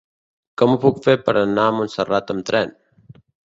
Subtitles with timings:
[0.61, 2.77] Com ho puc fer per anar a Montserrat amb tren?